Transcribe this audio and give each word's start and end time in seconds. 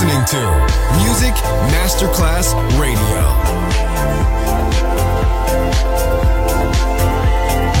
listening 0.00 0.24
to 0.26 0.38
Music 1.02 1.34
Masterclass 1.72 2.54
Radio. 2.78 3.20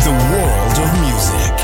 The 0.02 0.10
world 0.32 0.78
of 0.82 0.90
music. 0.98 1.54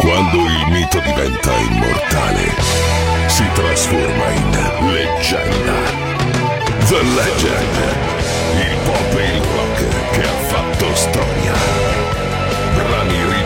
Quando 0.00 0.38
il 0.46 0.66
mito 0.70 0.98
diventa 1.00 1.52
immortale, 1.56 2.54
si 3.26 3.44
trasforma 3.52 4.28
in 4.30 4.50
leggenda. 4.92 6.04
The 6.88 7.02
Legend, 7.02 7.76
il 8.60 8.76
pop 8.84 9.18
e 9.18 9.36
il 9.36 9.42
rock 9.42 10.10
che 10.12 10.22
ha 10.22 10.36
fatto 10.48 10.94
storia 10.94 11.75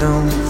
não 0.00 0.49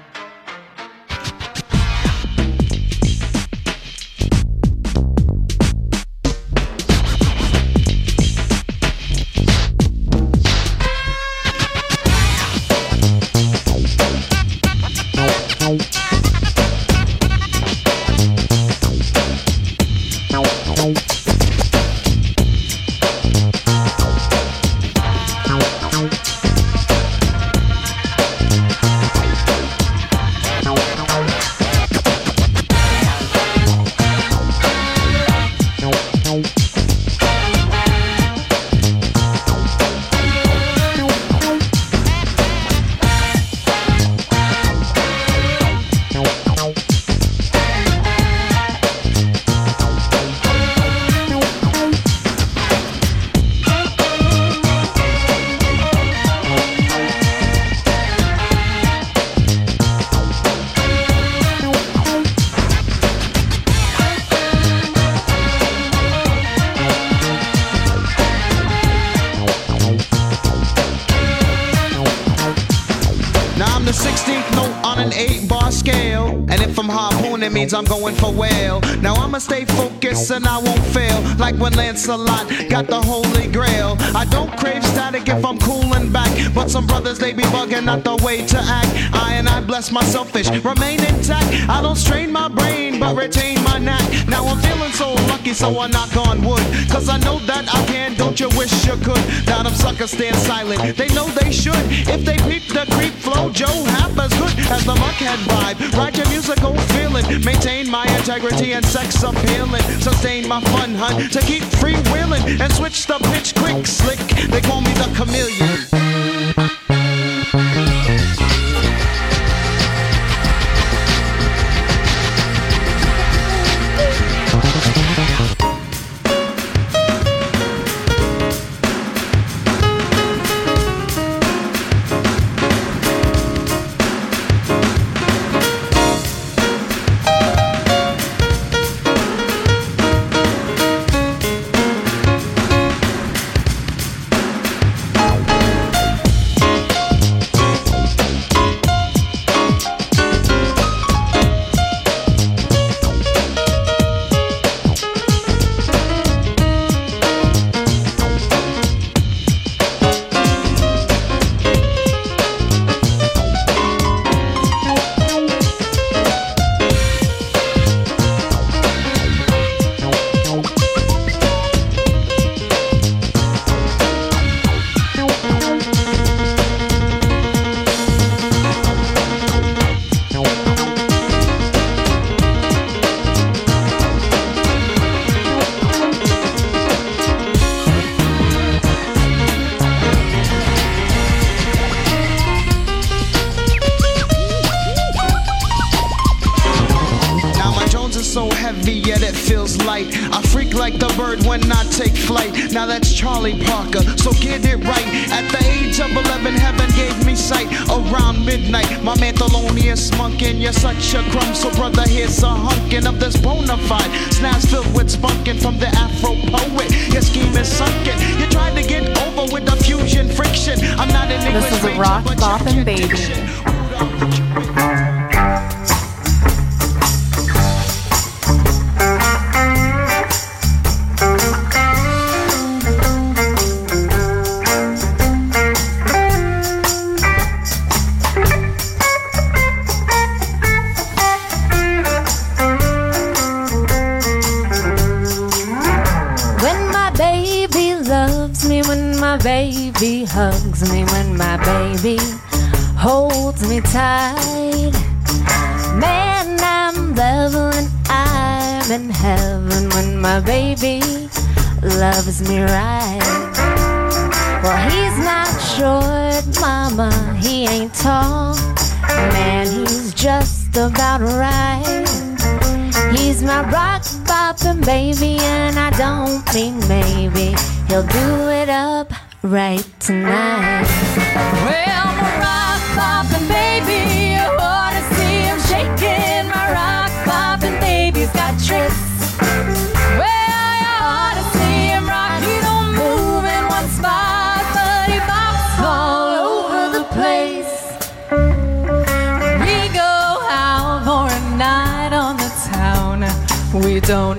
Means 77.61 77.75
I'm 77.75 77.85
going 77.85 78.15
for 78.15 78.31
whale. 78.31 78.81
Now 79.01 79.13
I'ma 79.13 79.37
stay 79.37 79.65
focused 79.65 80.00
and 80.11 80.45
I 80.45 80.57
won't 80.57 80.83
fail. 80.87 81.21
Like 81.37 81.55
when 81.55 81.73
Lancelot 81.73 82.49
got 82.69 82.87
the 82.87 83.01
Holy 83.01 83.47
Grail. 83.47 83.95
I 84.13 84.25
don't 84.25 84.51
crave 84.57 84.83
static 84.83 85.27
if 85.29 85.45
I'm 85.45 85.57
cooling 85.59 86.11
back. 86.11 86.29
But 86.53 86.69
some 86.69 86.85
brothers, 86.85 87.17
they 87.17 87.31
be 87.33 87.43
bugging 87.43 87.87
at 87.87 88.03
the 88.03 88.17
way 88.23 88.45
to 88.45 88.57
act. 88.57 88.89
I 89.13 89.35
and 89.35 89.47
I 89.47 89.61
bless 89.61 89.91
my 89.91 90.03
selfish, 90.03 90.49
remain 90.49 90.99
intact. 91.03 91.47
I 91.69 91.81
don't 91.81 91.95
strain 91.95 92.31
my 92.31 92.49
brain, 92.49 92.99
but 92.99 93.15
retain 93.15 93.63
my 93.63 93.79
knack. 93.79 94.03
Now 94.27 94.45
I'm 94.45 94.59
feeling 94.59 94.91
so 94.91 95.13
lucky, 95.31 95.53
so 95.53 95.79
I 95.79 95.87
knock 95.87 96.15
on 96.27 96.43
wood. 96.43 96.63
Cause 96.89 97.07
I 97.07 97.17
know 97.19 97.39
that 97.47 97.73
I 97.73 97.85
can, 97.85 98.15
don't 98.15 98.39
you 98.39 98.49
wish 98.49 98.85
you 98.85 98.97
could? 98.97 99.23
Now 99.47 99.63
them 99.63 99.73
suckers 99.73 100.11
stand 100.11 100.35
silent, 100.35 100.97
they 100.97 101.07
know 101.09 101.27
they 101.29 101.51
should. 101.51 101.83
If 102.11 102.25
they 102.25 102.37
peep 102.49 102.67
the 102.67 102.85
creep 102.95 103.13
flow, 103.13 103.49
Joe 103.49 103.83
half 103.95 104.17
as 104.19 104.33
good 104.37 104.53
as 104.69 104.85
the 104.85 104.93
muckhead 104.93 105.39
vibe. 105.47 105.97
Ride 105.97 106.17
your 106.17 106.27
musical 106.29 106.75
feeling, 106.93 107.25
maintain 107.43 107.89
my 107.89 108.05
integrity 108.17 108.73
and 108.73 108.85
sex 108.85 109.23
appealing 109.23 109.81
sustain 110.01 110.47
my 110.47 110.59
fun 110.61 110.95
hunt 110.95 111.31
to 111.31 111.39
keep 111.41 111.63
freewheeling 111.63 112.59
and 112.59 112.73
switch 112.73 113.05
the 113.05 113.19
pitch 113.31 113.53
quick 113.55 113.85
slick. 113.85 114.19
They 114.49 114.61
call 114.61 114.81
me 114.81 114.91
the 114.93 115.11
chameleon. 115.15 117.10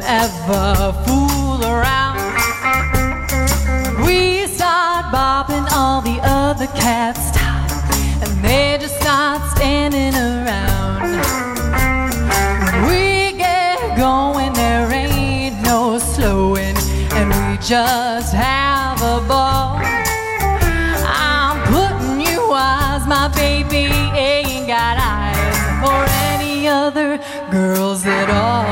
ever 0.04 0.92
fool 1.04 1.64
around. 1.64 2.18
We 4.04 4.47
start 4.47 5.06
bopping 5.14 5.66
all 5.73 6.00
the 6.00 6.18
other 6.23 6.66
cats' 6.68 7.30
time, 7.30 7.71
and 8.23 8.44
they 8.44 8.78
just 8.80 8.97
start 9.00 9.40
standing 9.56 10.14
around. 10.14 11.21
We 12.87 13.32
get 13.38 13.97
going, 13.97 14.52
there 14.54 14.90
ain't 14.92 15.62
no 15.62 15.99
slowing, 15.99 16.76
and 17.12 17.28
we 17.30 17.59
just 17.64 18.35
have 18.35 19.00
a 19.02 19.21
ball. 19.28 19.78
I'm 21.04 21.59
putting 21.73 22.21
you 22.26 22.49
wise, 22.49 23.06
my 23.06 23.28
baby 23.35 23.87
ain't 24.18 24.66
got 24.66 24.97
eyes 24.99 25.56
for 25.82 26.04
any 26.32 26.66
other 26.68 27.18
girls 27.50 28.04
at 28.06 28.30
all. 28.30 28.71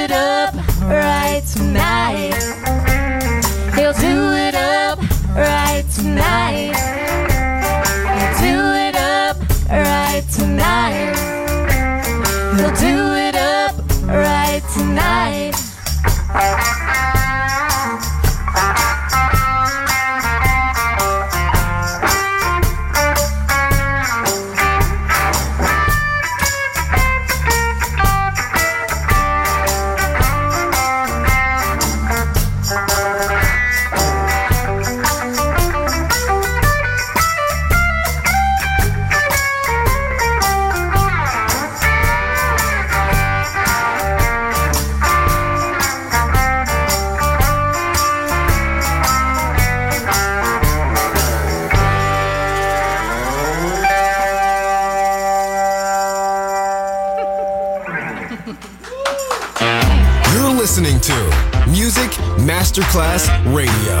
Radio, 63.53 64.00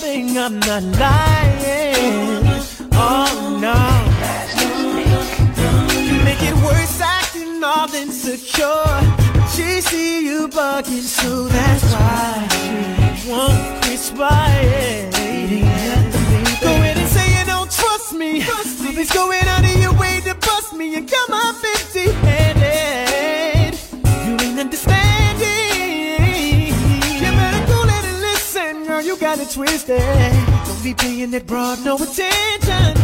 thing, 0.00 0.38
I'm 0.38 0.58
not 0.60 0.82
lying. 0.98 2.42
Oh 2.92 3.58
no. 3.64 3.76
Make 6.24 6.42
it 6.50 6.56
worse 6.64 7.00
acting 7.00 7.62
all 7.62 7.92
insecure. 7.94 8.96
She 9.52 9.80
see 9.82 10.24
you 10.26 10.48
bugging, 10.48 11.06
so 11.18 11.48
that's 11.48 11.84
why 11.92 12.48
she 13.18 13.30
won't 13.30 13.82
quit 13.82 13.98
spying. 13.98 15.10
Go 16.62 16.72
in 16.88 16.96
and 17.02 17.10
say 17.16 17.26
you 17.38 17.44
don't 17.44 17.70
trust 17.70 18.14
me. 18.14 18.42
Please 18.94 19.12
go 19.12 19.30
in 19.30 19.46
out 19.54 19.64
of 19.64 19.76
your 19.84 19.94
way 19.94 20.20
to 20.24 20.34
bust 20.34 20.72
me 20.74 20.96
and 20.96 21.06
come 21.08 21.32
on. 21.34 21.49
twisted. 29.50 30.00
Don't 30.66 30.82
be 30.82 30.94
paying 30.94 31.30
that 31.32 31.46
broad 31.46 31.84
no 31.84 31.96
attention. 31.96 32.94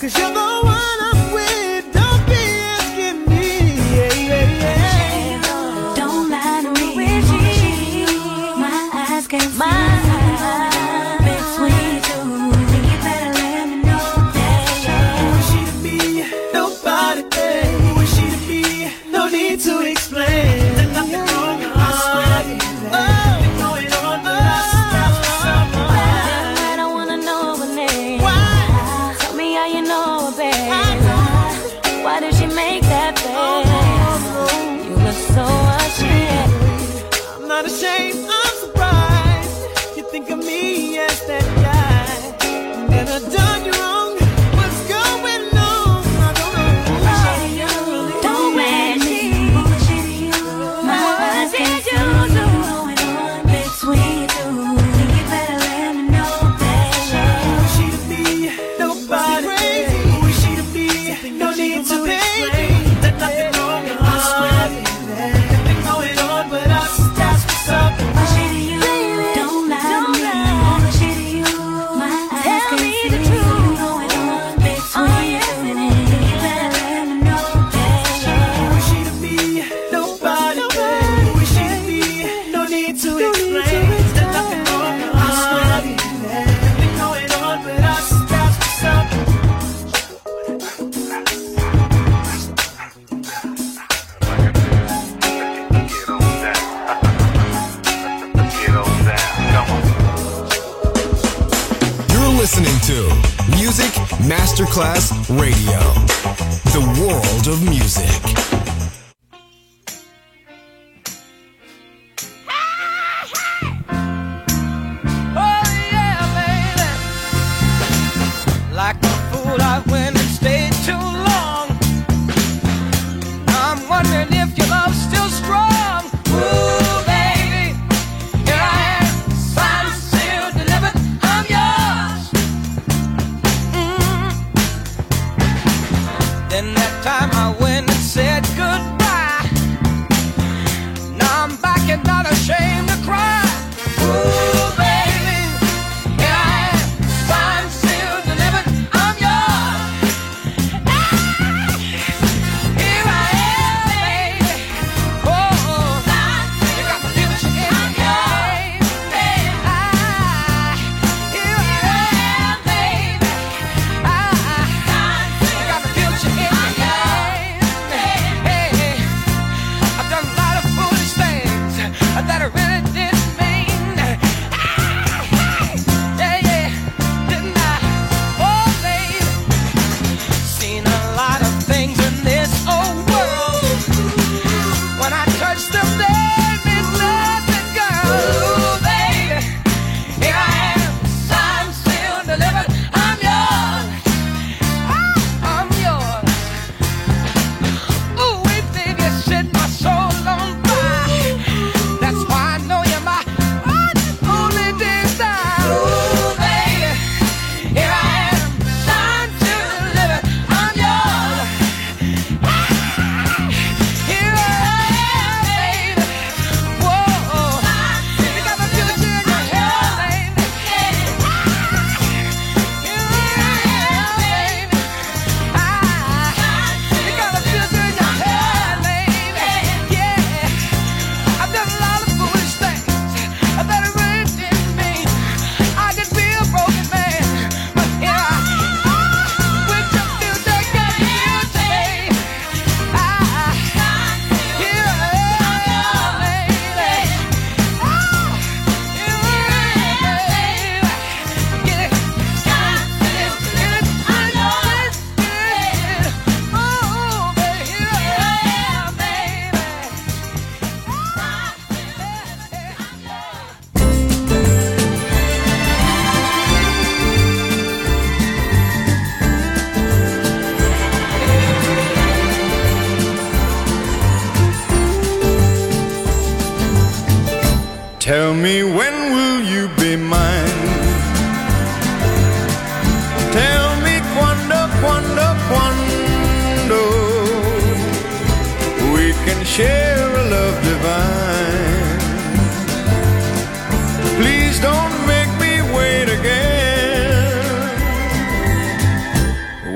Cause 0.00 0.18
you're 0.18 0.34
the 0.34 0.60
one 0.62 0.98
I'm 1.00 1.21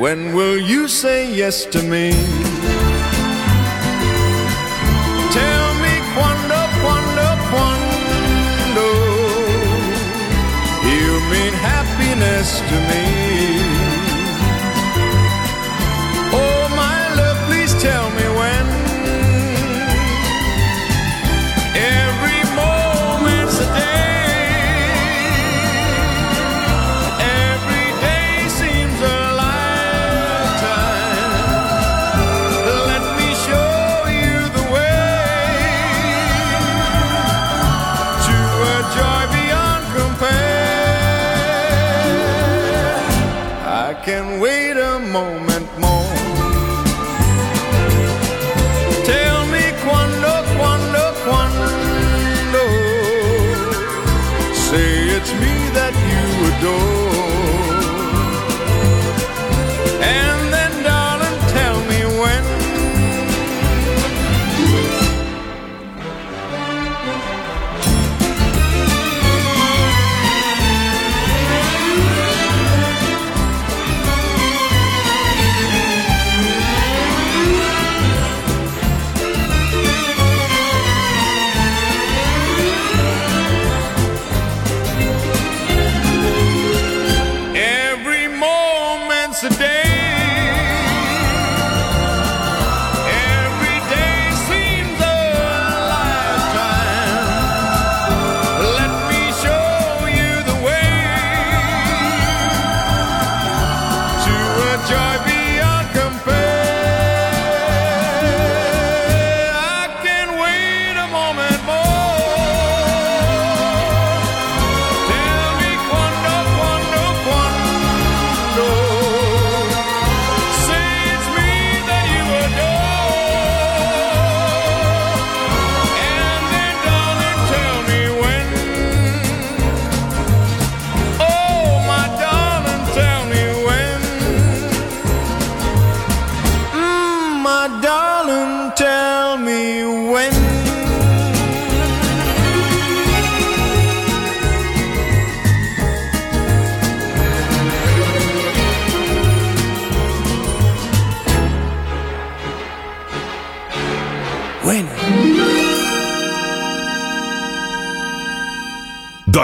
When 0.06 0.32
will 0.36 0.56
you 0.56 0.86
say 0.86 1.34
yes 1.34 1.64
to 1.64 1.82
me? 1.82 2.12
Tell 5.38 5.68
me 5.82 5.94
quando, 6.14 6.58
quando, 6.82 7.26
quando 7.50 8.86
You 10.94 11.10
mean 11.32 11.52
happiness 11.54 12.48
to 12.70 12.76
me 12.90 13.05
door. 56.66 56.95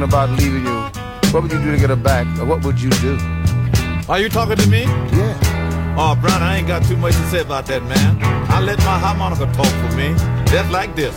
thinking 0.00 0.16
about 0.16 0.30
leaving 0.38 0.64
you, 0.64 0.80
what 1.32 1.42
would 1.42 1.52
you 1.52 1.58
do 1.62 1.72
to 1.72 1.78
get 1.78 1.90
her 1.90 1.96
back? 1.96 2.26
Or 2.38 2.44
what 2.44 2.64
would 2.64 2.80
you 2.80 2.90
do? 2.90 3.18
Are 4.08 4.18
you 4.18 4.28
talking 4.28 4.56
to 4.56 4.68
me? 4.68 4.82
Yeah. 4.82 5.96
Oh, 5.98 6.18
Brown, 6.20 6.42
I 6.42 6.58
ain't 6.58 6.68
got 6.68 6.82
too 6.84 6.96
much 6.96 7.14
to 7.14 7.22
say 7.28 7.40
about 7.40 7.66
that, 7.66 7.82
man. 7.82 8.18
I 8.50 8.60
let 8.60 8.78
my 8.78 8.98
harmonica 8.98 9.46
talk 9.52 9.66
for 9.66 9.96
me, 9.96 10.14
just 10.50 10.70
like 10.70 10.96
this. 10.96 11.14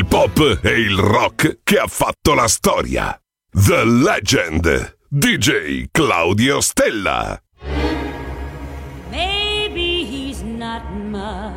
il 0.00 0.06
pop 0.06 0.60
e 0.62 0.80
il 0.80 0.96
rock 0.96 1.58
che 1.62 1.76
ha 1.76 1.86
fatto 1.86 2.32
la 2.32 2.48
storia. 2.48 3.14
The 3.50 3.84
Legend, 3.84 4.96
DJ 5.08 5.88
Claudio 5.90 6.62
Stella. 6.62 7.38
Maybe 9.10 10.04
he's 10.04 10.40
not 10.42 10.90
much, 10.90 11.52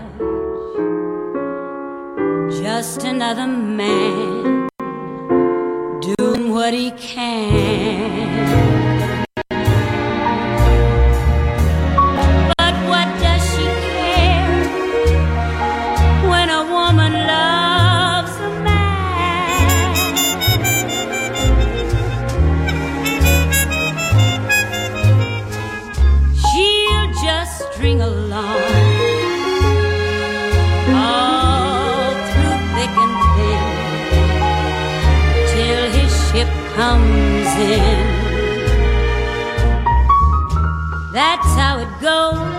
just 2.61 3.05
another 3.05 3.47
man 3.47 4.67
doing 6.01 6.51
what 6.51 6.73
he 6.73 6.91
can. 6.97 8.33
comes 36.83 37.55
in. 37.61 38.05
That's 41.13 41.51
how 41.55 41.79
it 41.79 42.01
goes. 42.01 42.52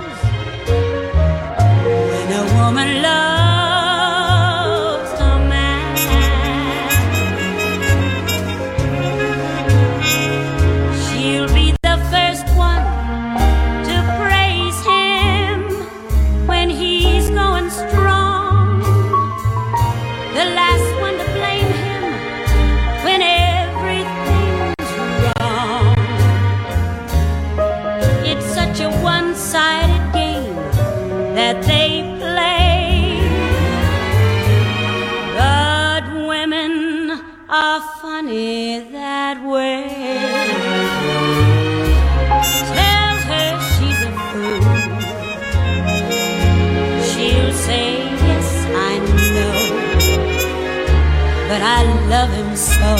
but 51.54 51.62
I 51.62 51.84
love 52.08 52.30
him 52.30 52.56
so. 52.56 52.96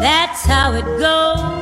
That's 0.00 0.44
how 0.44 0.72
it 0.72 0.84
goes. 0.98 1.61